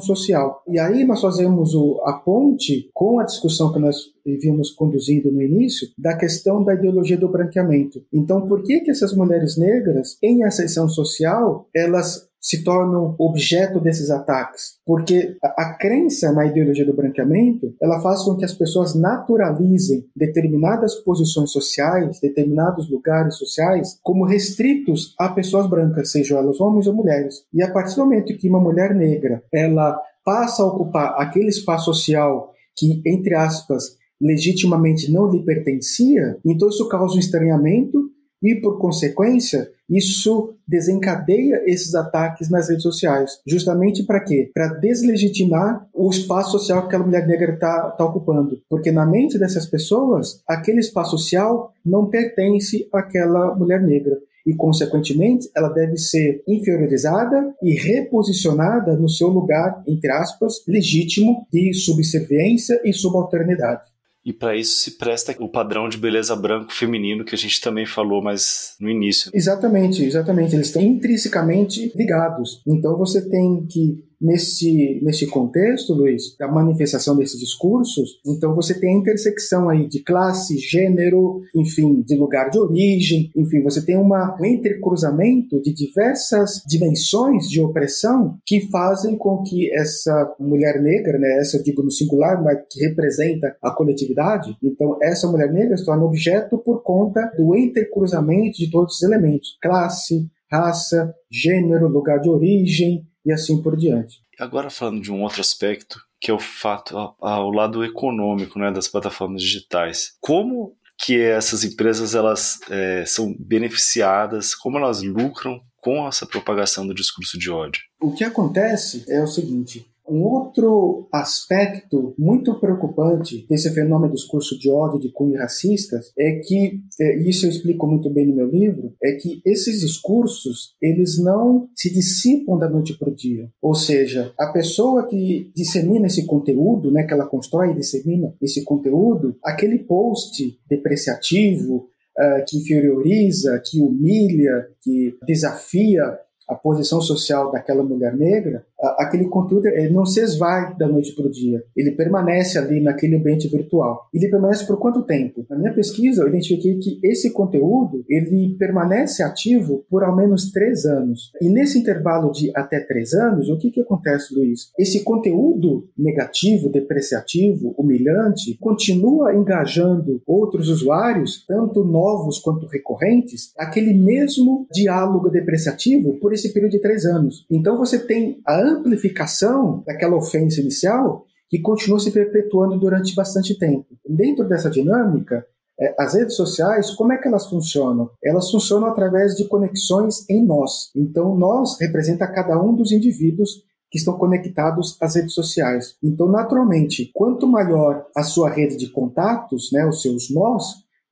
[0.00, 0.62] social.
[0.68, 5.42] E aí nós fazemos o, a ponte com a discussão que nós vimos conduzindo no
[5.42, 8.02] início da questão da ideologia do branqueamento.
[8.12, 14.10] Então, por que que essas mulheres negras em ascensão social, elas se tornam objeto desses
[14.10, 18.94] ataques, porque a, a, crença na ideologia do branqueamento, ela faz com que as pessoas
[18.94, 26.86] naturalizem determinadas posições sociais, determinados lugares sociais, como restritos a pessoas brancas, sejam elas homens
[26.86, 27.44] ou mulheres.
[27.52, 31.86] E a partir do momento que uma mulher negra, ela passa a ocupar aquele espaço
[31.86, 38.09] social que, entre aspas, legitimamente não lhe pertencia, então isso causa um estranhamento
[38.42, 43.38] e, por consequência, isso desencadeia esses ataques nas redes sociais.
[43.46, 44.50] Justamente para quê?
[44.54, 48.60] Para deslegitimar o espaço social que aquela mulher negra está tá ocupando.
[48.68, 55.50] Porque na mente dessas pessoas, aquele espaço social não pertence àquela mulher negra e, consequentemente,
[55.54, 62.92] ela deve ser inferiorizada e reposicionada no seu lugar, entre aspas, legítimo de subserviência e
[62.92, 63.82] subalternidade.
[64.24, 67.86] E para isso se presta o padrão de beleza branco feminino que a gente também
[67.86, 69.30] falou mais no início.
[69.34, 70.54] Exatamente, exatamente.
[70.54, 72.62] Eles estão intrinsecamente ligados.
[72.66, 78.94] Então você tem que nesse, nesse contexto, Luiz, da manifestação desses discursos, então você tem
[78.94, 84.36] a intersecção aí de classe, gênero, enfim, de lugar de origem, enfim, você tem uma,
[84.40, 91.38] um entrecruzamento de diversas dimensões de opressão que fazem com que essa mulher negra, né,
[91.38, 95.84] essa eu digo no singular, mas que representa a coletividade, então essa mulher negra se
[95.84, 102.28] torna objeto por conta do entrecruzamento de todos os elementos, classe, raça, gênero, lugar de
[102.28, 104.18] origem, e assim por diante.
[104.38, 108.88] Agora falando de um outro aspecto, que é o fato ao lado econômico né, das
[108.88, 110.12] plataformas digitais.
[110.20, 116.94] Como que essas empresas elas é, são beneficiadas, como elas lucram com essa propagação do
[116.94, 117.82] discurso de ódio?
[118.00, 124.58] O que acontece é o seguinte: Um outro aspecto muito preocupante desse fenômeno do discurso
[124.58, 128.48] de ódio de cunho racistas é que, é, isso eu explico muito bem no meu
[128.48, 133.48] livro, é que esses discursos, eles não se dissipam da noite para o dia.
[133.62, 138.64] Ou seja, a pessoa que dissemina esse conteúdo, né, que ela constrói e dissemina esse
[138.64, 146.18] conteúdo, aquele post depreciativo, uh, que inferioriza, que humilha, que desafia
[146.50, 148.66] a posição social daquela mulher negra,
[148.98, 151.62] aquele conteúdo ele não se esvai da noite para o dia.
[151.76, 154.08] Ele permanece ali naquele ambiente virtual.
[154.12, 155.44] Ele permanece por quanto tempo?
[155.48, 160.84] Na minha pesquisa, eu identifiquei que esse conteúdo ele permanece ativo por ao menos três
[160.84, 161.30] anos.
[161.40, 164.70] E nesse intervalo de até três anos, o que, que acontece, Luiz?
[164.78, 174.66] Esse conteúdo negativo, depreciativo, humilhante, continua engajando outros usuários, tanto novos quanto recorrentes, aquele mesmo
[174.72, 177.44] diálogo depreciativo por esse período de três anos.
[177.50, 183.86] Então você tem a amplificação daquela ofensa inicial que continua se perpetuando durante bastante tempo.
[184.08, 185.44] Dentro dessa dinâmica,
[185.80, 188.10] é, as redes sociais, como é que elas funcionam?
[188.22, 190.90] Elas funcionam através de conexões em nós.
[190.94, 195.96] Então, nós representa cada um dos indivíduos que estão conectados às redes sociais.
[196.02, 200.64] Então, naturalmente, quanto maior a sua rede de contatos, né, os seus nós,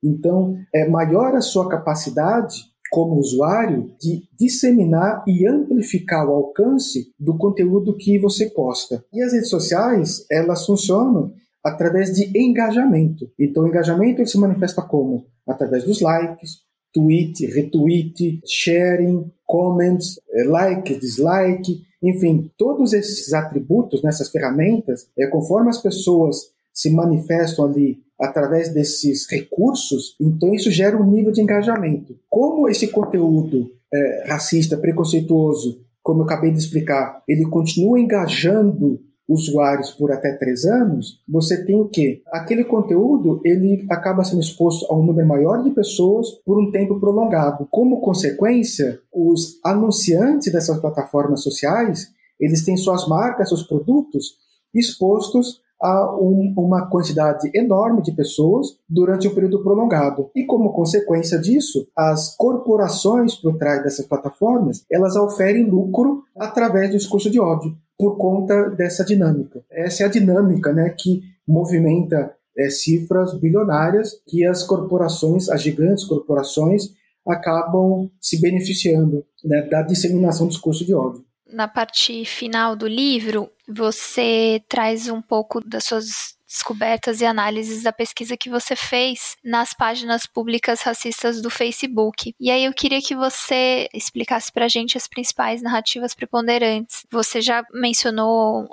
[0.05, 2.57] então é maior a sua capacidade
[2.91, 9.05] como usuário de disseminar e amplificar o alcance do conteúdo que você posta.
[9.13, 13.31] E as redes sociais, elas funcionam através de engajamento.
[13.39, 15.27] Então, o engajamento se manifesta como?
[15.47, 16.59] Através dos likes,
[16.93, 25.71] tweet, retweet, sharing, comments, eh, like, dislike, enfim, todos esses atributos nessas ferramentas, é, conforme
[25.71, 32.17] as pessoas se manifestam ali através desses recursos, então isso gera um nível de engajamento.
[32.29, 39.91] Como esse conteúdo é, racista, preconceituoso, como eu acabei de explicar, ele continua engajando usuários
[39.91, 42.23] por até três anos, você tem o quê?
[42.33, 46.99] Aquele conteúdo ele acaba sendo exposto a um número maior de pessoas por um tempo
[46.99, 47.69] prolongado.
[47.71, 52.09] Como consequência, os anunciantes dessas plataformas sociais
[52.41, 54.37] eles têm suas marcas, seus produtos
[54.75, 60.31] expostos a um, uma quantidade enorme de pessoas durante um período prolongado.
[60.35, 66.97] E como consequência disso, as corporações por trás dessas plataformas, elas oferem lucro através do
[66.97, 69.65] discurso de ódio, por conta dessa dinâmica.
[69.71, 76.05] Essa é a dinâmica né, que movimenta é, cifras bilionárias que as corporações, as gigantes
[76.05, 76.93] corporações,
[77.27, 83.51] acabam se beneficiando né, da disseminação do discurso de ódio na parte final do livro,
[83.69, 89.75] você traz um pouco das suas descobertas e análises da pesquisa que você fez nas
[89.75, 92.35] páginas públicas racistas do Facebook.
[92.41, 97.05] E aí eu queria que você explicasse pra gente as principais narrativas preponderantes.
[97.11, 98.67] Você já mencionou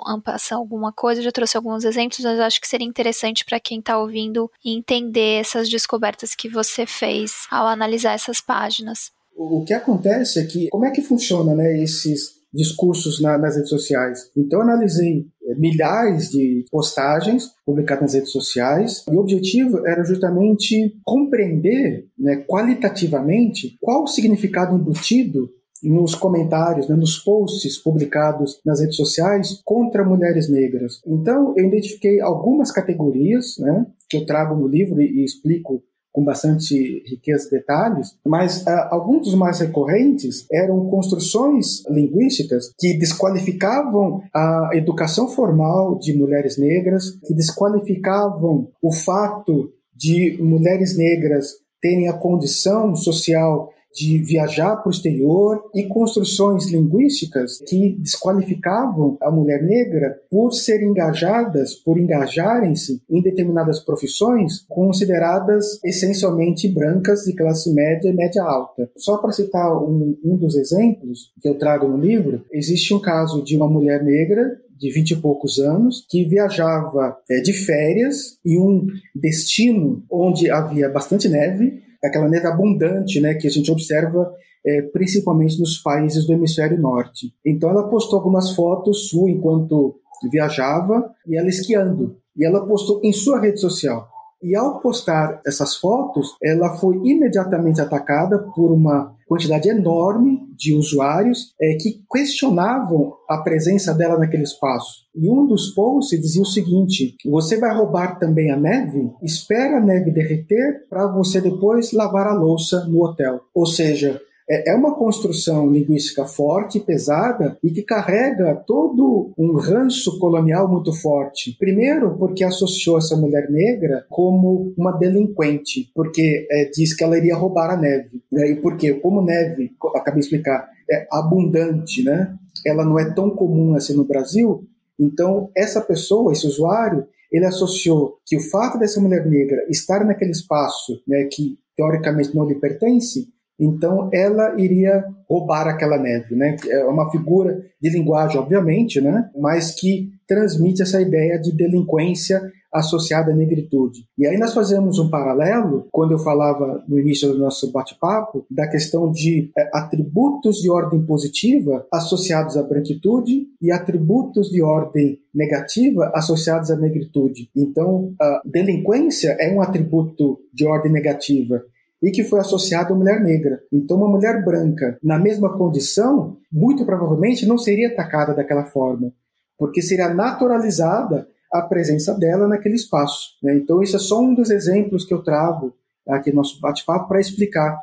[0.52, 4.50] alguma coisa, já trouxe alguns exemplos, mas acho que seria interessante para quem está ouvindo
[4.64, 9.12] entender essas descobertas que você fez ao analisar essas páginas.
[9.36, 13.70] O que acontece é que como é que funciona, né, esses discursos na, nas redes
[13.70, 14.30] sociais.
[14.36, 20.96] Então, analisei eh, milhares de postagens publicadas nas redes sociais e o objetivo era justamente
[21.04, 25.50] compreender né, qualitativamente qual o significado embutido
[25.82, 31.00] nos comentários, né, nos posts publicados nas redes sociais contra mulheres negras.
[31.06, 35.82] Então, eu identifiquei algumas categorias né, que eu trago no livro e, e explico
[36.16, 42.94] com bastante riqueza de detalhes, mas uh, alguns dos mais recorrentes eram construções linguísticas que
[42.94, 51.52] desqualificavam a educação formal de mulheres negras, que desqualificavam o fato de mulheres negras
[51.82, 59.30] terem a condição social de viajar para o exterior e construções linguísticas que desqualificavam a
[59.30, 67.72] mulher negra por ser engajadas, por engajarem-se em determinadas profissões consideradas essencialmente brancas de classe
[67.72, 68.90] média e média alta.
[68.98, 73.42] Só para citar um, um dos exemplos que eu trago no livro, existe um caso
[73.42, 78.58] de uma mulher negra de vinte e poucos anos, que viajava é, de férias em
[78.58, 84.32] um destino onde havia bastante neve, aquela neve abundante, né, que a gente observa
[84.66, 87.32] é, principalmente nos países do hemisfério norte.
[87.44, 92.16] Então ela postou algumas fotos suas enquanto viajava e ela esquiando.
[92.36, 94.08] E ela postou em sua rede social.
[94.42, 101.52] E ao postar essas fotos, ela foi imediatamente atacada por uma quantidade enorme de usuários
[101.60, 105.06] é, que questionavam a presença dela naquele espaço.
[105.14, 109.10] E um dos posts dizia o seguinte: você vai roubar também a neve?
[109.22, 113.40] Espera a neve derreter para você depois lavar a louça no hotel.
[113.54, 120.18] Ou seja, é, é uma construção linguística forte, pesada e que carrega todo um ranço
[120.18, 121.56] colonial muito forte.
[121.58, 127.36] Primeiro, porque associou essa mulher negra como uma delinquente, porque é, diz que ela iria
[127.36, 128.22] roubar a neve.
[128.30, 128.50] Né?
[128.50, 128.94] E por quê?
[128.94, 132.36] Como neve, acabei de explicar, é abundante, né?
[132.64, 134.64] ela não é tão comum assim no Brasil,
[134.98, 140.30] então essa pessoa, esse usuário, ele associou que o fato dessa mulher negra estar naquele
[140.30, 143.28] espaço né, que teoricamente não lhe pertence,
[143.58, 146.56] então ela iria roubar aquela neve, né?
[146.68, 149.28] É uma figura de linguagem, obviamente, né?
[149.38, 152.40] Mas que transmite essa ideia de delinquência
[152.72, 154.06] associada à negritude.
[154.18, 158.68] E aí nós fazemos um paralelo, quando eu falava no início do nosso bate-papo, da
[158.68, 166.12] questão de é, atributos de ordem positiva associados à branquitude e atributos de ordem negativa
[166.14, 167.48] associados à negritude.
[167.56, 171.62] Então, a delinquência é um atributo de ordem negativa
[172.02, 173.60] e que foi associado à mulher negra.
[173.72, 179.12] Então, uma mulher branca, na mesma condição, muito provavelmente não seria atacada daquela forma,
[179.58, 183.36] porque seria naturalizada a presença dela naquele espaço.
[183.42, 183.56] Né?
[183.56, 185.74] Então, isso é só um dos exemplos que eu trago
[186.08, 187.78] aqui no nosso bate-papo para explicar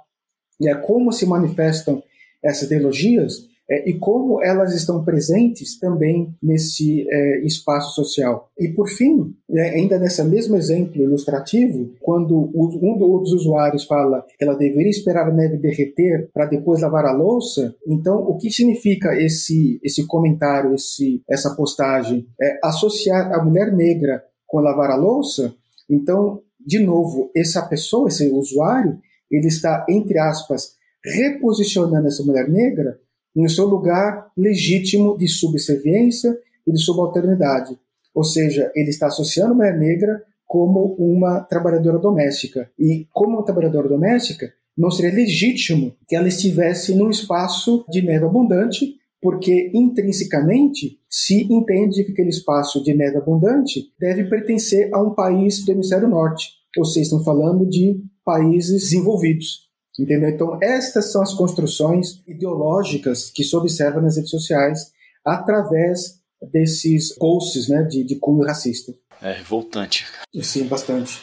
[0.60, 2.02] né, como se manifestam
[2.44, 8.52] essas ideologias é, e como elas estão presentes também nesse é, espaço social.
[8.58, 14.44] E por fim, né, ainda nesse mesmo exemplo ilustrativo, quando um dos usuários fala que
[14.44, 19.20] ela deveria esperar a neve derreter para depois lavar a louça, então o que significa
[19.20, 22.28] esse, esse comentário, esse, essa postagem?
[22.40, 25.56] É associar a mulher negra com lavar a louça?
[25.90, 29.00] Então, de novo, essa pessoa, esse usuário,
[29.32, 33.00] ele está, entre aspas, reposicionando essa mulher negra
[33.36, 37.78] no seu lugar legítimo de subserviência e de subalternidade.
[38.14, 42.70] Ou seja, ele está associando a mulher negra como uma trabalhadora doméstica.
[42.78, 48.26] E como uma trabalhadora doméstica, não seria legítimo que ela estivesse num espaço de neve
[48.26, 55.16] abundante, porque intrinsecamente se entende que aquele espaço de neve abundante deve pertencer a um
[55.16, 56.50] país do hemisfério norte.
[56.78, 59.70] Ou seja, estão falando de países desenvolvidos.
[60.00, 60.30] Entendeu?
[60.30, 64.92] Então, estas são as construções ideológicas que se observam nas redes sociais
[65.24, 66.20] através
[66.52, 68.94] desses posts né, de, de cunho racista.
[69.22, 70.06] É revoltante.
[70.42, 71.22] Sim, bastante.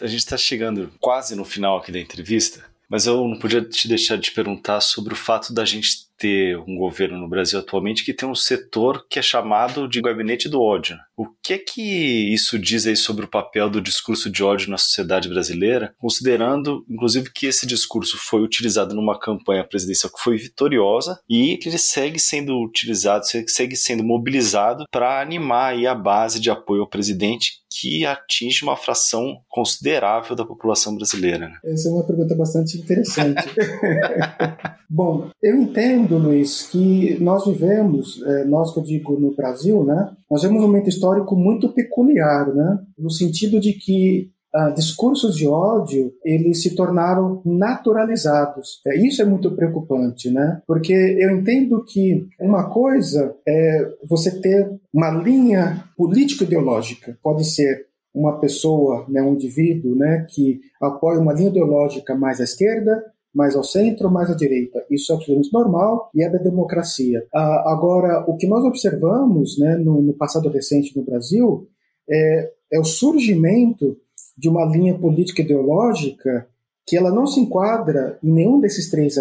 [0.00, 3.88] A gente está chegando quase no final aqui da entrevista, mas eu não podia te
[3.88, 8.14] deixar de perguntar sobre o fato da gente ter um governo no Brasil atualmente que
[8.14, 10.96] tem um setor que é chamado de gabinete do ódio.
[11.16, 14.78] O que é que isso diz aí sobre o papel do discurso de ódio na
[14.78, 21.18] sociedade brasileira, considerando, inclusive, que esse discurso foi utilizado numa campanha presidencial que foi vitoriosa
[21.28, 26.50] e que ele segue sendo utilizado, segue sendo mobilizado para animar aí a base de
[26.50, 31.48] apoio ao presidente que atinge uma fração considerável da população brasileira.
[31.48, 31.54] Né?
[31.64, 33.42] Essa é uma pergunta bastante interessante.
[34.88, 40.10] Bom, eu entendo, Luiz, que nós vivemos, é, nós que eu digo no Brasil, né?
[40.30, 42.78] Nós vivemos um momento histórico muito peculiar, né?
[42.98, 48.80] No sentido de que uh, discursos de ódio eles se tornaram naturalizados.
[48.86, 50.60] É, isso é muito preocupante, né?
[50.66, 58.38] Porque eu entendo que uma coisa é você ter uma linha político-ideológica, pode ser uma
[58.38, 63.02] pessoa, né, um indivíduo, né, que apoia uma linha ideológica mais à esquerda
[63.34, 64.84] mais ao centro, mais à direita.
[64.90, 67.24] Isso é absolutamente normal e é da democracia.
[67.34, 71.66] Ah, agora, o que nós observamos né, no, no passado recente no Brasil
[72.08, 73.96] é, é o surgimento
[74.36, 76.46] de uma linha política ideológica
[76.86, 79.16] que ela não se enquadra em nenhum desses três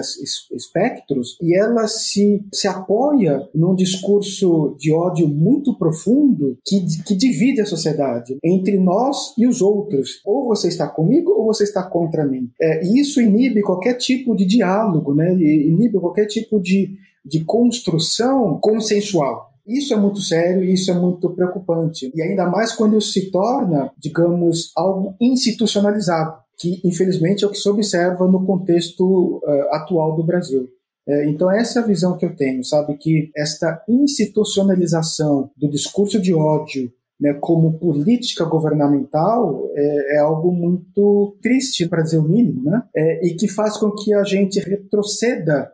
[0.51, 7.61] espectros e ela se, se apoia num discurso de ódio muito profundo que, que divide
[7.61, 10.21] a sociedade entre nós e os outros.
[10.25, 12.49] Ou você está comigo ou você está contra mim.
[12.59, 15.33] É, e isso inibe qualquer tipo de diálogo, né?
[15.33, 16.95] inibe qualquer tipo de,
[17.25, 19.51] de construção consensual.
[19.67, 22.11] Isso é muito sério e isso é muito preocupante.
[22.15, 27.57] E ainda mais quando isso se torna, digamos, algo institucionalizado que infelizmente é o que
[27.57, 30.67] se observa no contexto uh, atual do Brasil.
[31.07, 36.21] É, então essa é a visão que eu tenho, sabe, que esta institucionalização do discurso
[36.21, 42.63] de ódio né, como política governamental é, é, algo muito triste, para dizer o mínimo,
[42.63, 42.83] né?
[42.95, 45.71] É, e que faz com que a gente retroceda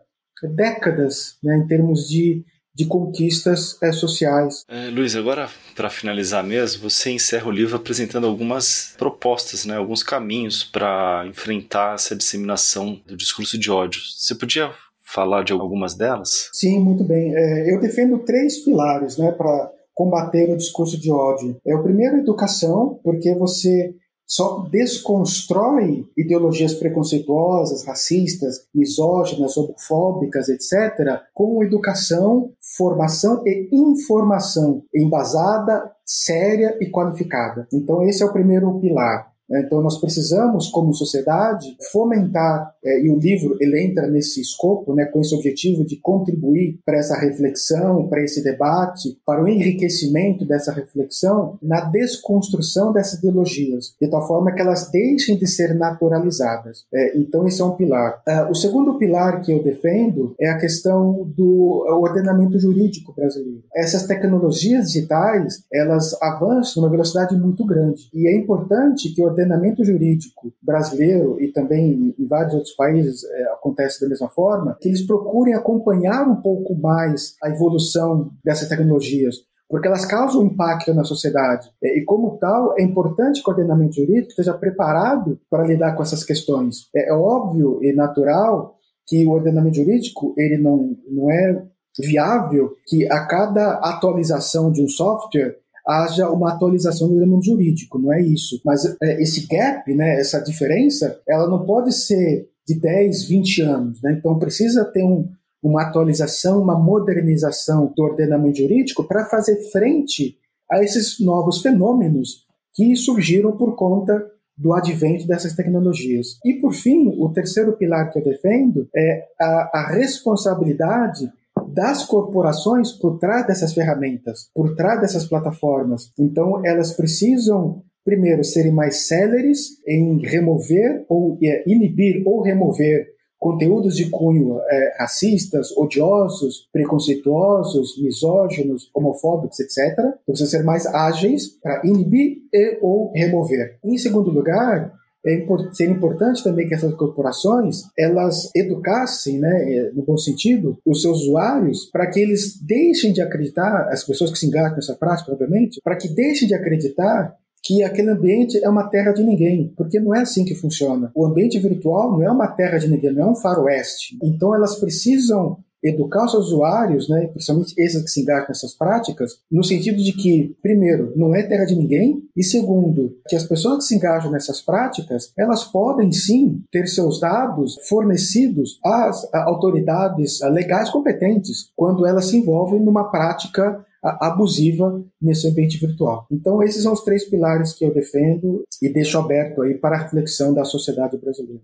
[0.55, 2.43] décadas né, em termos de
[2.78, 4.63] de conquistas é, sociais.
[4.69, 10.03] É, Luiz, agora para finalizar mesmo, você encerra o livro apresentando algumas propostas, né, alguns
[10.03, 13.99] caminhos para enfrentar essa disseminação do discurso de ódio.
[14.15, 14.69] Você podia
[15.03, 16.51] falar de algumas delas?
[16.53, 17.36] Sim, muito bem.
[17.36, 21.57] É, eu defendo três pilares né, para combater o discurso de ódio.
[21.65, 23.91] É o primeiro, educação, porque você
[24.28, 36.78] só desconstrói ideologias preconceituosas, racistas, misóginas, homofóbicas, etc., com educação, formação e informação embasada, séria
[36.82, 37.67] e qualificada.
[37.71, 39.32] Então, esse é o primeiro pilar.
[39.49, 39.63] Né?
[39.65, 45.05] Então, nós precisamos, como sociedade, fomentar, é, e o livro ele entra nesse escopo, né,
[45.05, 50.71] com esse objetivo de contribuir para essa reflexão, para esse debate, para o enriquecimento dessa
[50.71, 56.85] reflexão, na desconstrução dessas ideologias, de tal forma que elas deixem de ser naturalizadas.
[56.93, 58.21] É, então, esse é um pilar.
[58.27, 63.63] Uh, o segundo pilar que eu defendo é a questão do ordenamento jurídico brasileiro.
[63.75, 69.83] Essas tecnologias digitais, elas avançam numa velocidade muito grande, e é importante que o ordenamento
[69.83, 75.05] jurídico brasileiro e também em vários outros países é, acontece da mesma forma, que eles
[75.05, 79.35] procurem acompanhar um pouco mais a evolução dessas tecnologias,
[79.69, 81.69] porque elas causam impacto na sociedade.
[81.83, 86.01] É, e, como tal, é importante que o ordenamento jurídico esteja preparado para lidar com
[86.01, 86.89] essas questões.
[86.95, 88.75] É, é óbvio e natural
[89.05, 91.63] que o ordenamento jurídico ele não, não é
[91.99, 95.57] viável que a cada atualização de um software
[95.88, 98.59] haja uma atualização do elemento jurídico, não é isso.
[98.65, 104.01] Mas é, esse gap, né, essa diferença, ela não pode ser de 10, 20 anos.
[104.01, 104.13] Né?
[104.19, 105.29] Então precisa ter um,
[105.63, 110.38] uma atualização, uma modernização do ordenamento jurídico para fazer frente
[110.69, 114.25] a esses novos fenômenos que surgiram por conta
[114.57, 116.39] do advento dessas tecnologias.
[116.43, 121.31] E, por fim, o terceiro pilar que eu defendo é a, a responsabilidade
[121.78, 126.11] das corporações por trás dessas ferramentas, por trás dessas plataformas.
[126.19, 133.05] Então, elas precisam primeiro serem mais céleres em remover ou é, inibir ou remover
[133.38, 139.78] conteúdos de cunho é, racistas, odiosos, preconceituosos, misóginos, homofóbicos, etc.
[139.99, 143.78] Então, precisam ser mais ágeis para inibir e ou remover.
[143.86, 144.91] Em segundo lugar,
[145.28, 151.01] é ser importante também que essas corporações elas educassem, né, é, no bom sentido, os
[151.01, 155.32] seus usuários para que eles deixem de acreditar, as pessoas que se engajam nessa prática,
[155.32, 159.99] obviamente, para que deixem de acreditar que aquele ambiente é uma terra de ninguém, porque
[159.99, 161.11] não é assim que funciona.
[161.13, 164.17] O ambiente virtual não é uma terra de ninguém, não é um faroeste.
[164.23, 169.63] Então elas precisam educar os usuários, né, principalmente esses que se engajam nessas práticas, no
[169.63, 173.84] sentido de que, primeiro, não é terra de ninguém, e segundo, que as pessoas que
[173.86, 181.71] se engajam nessas práticas, elas podem sim ter seus dados fornecidos às autoridades legais competentes
[181.75, 186.25] quando elas se envolvem numa prática abusiva nesse ambiente virtual.
[186.32, 190.01] Então, esses são os três pilares que eu defendo e deixo aberto aí para a
[190.03, 191.61] reflexão da sociedade brasileira.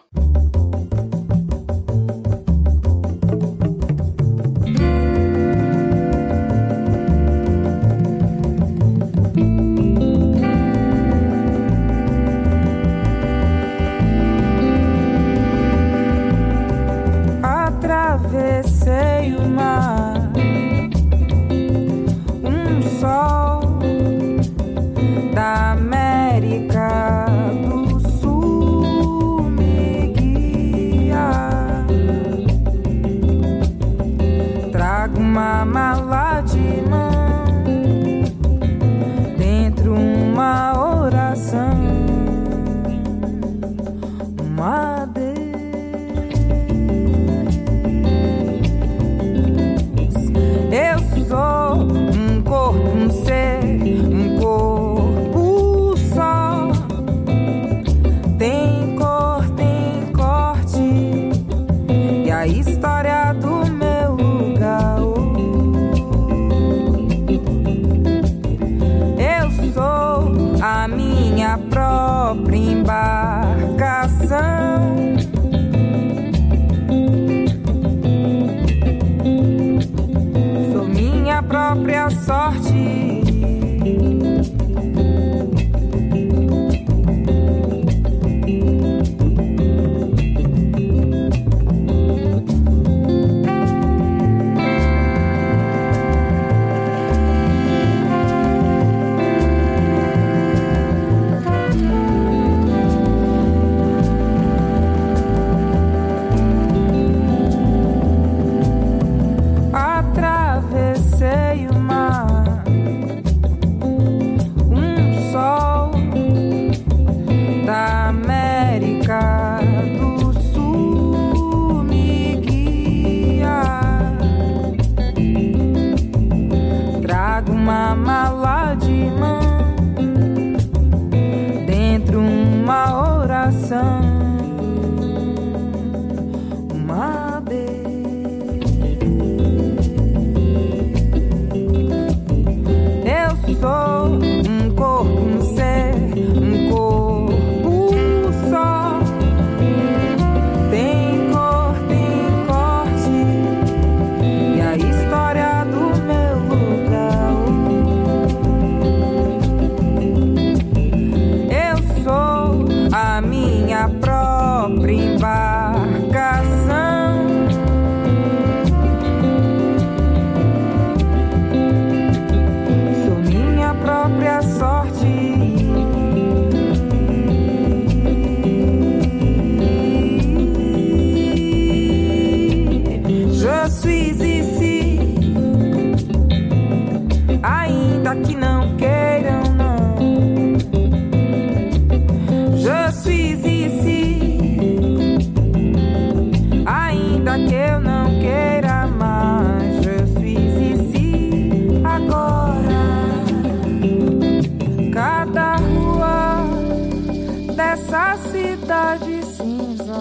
[208.70, 210.00] cidade cinza.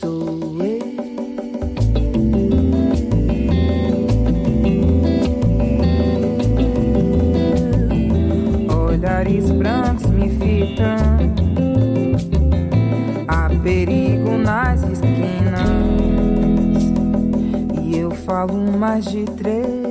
[0.00, 0.78] sou eu.
[8.72, 11.34] olhares brancos me fitam.
[13.26, 15.68] Há perigo nas esquinas.
[17.82, 19.85] E eu falo mais de três.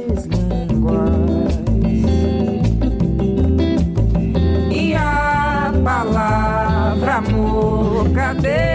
[8.46, 8.75] baby.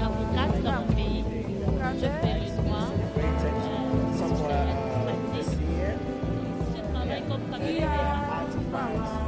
[7.83, 9.21] Antichrist.